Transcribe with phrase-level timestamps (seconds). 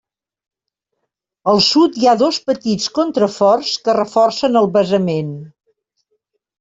[1.53, 5.31] Al sud hi ha dos petits contraforts que reforcen el basament.